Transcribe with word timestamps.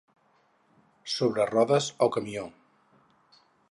Sobre 1.17 1.47
rodes 1.53 1.93
o 2.07 2.11
camió. 2.19 2.51